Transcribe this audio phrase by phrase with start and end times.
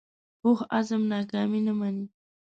[0.39, 2.05] پوخ عزم ناکامي نه مني